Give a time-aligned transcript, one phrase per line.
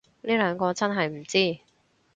[0.23, 1.59] 呢兩個真係唔知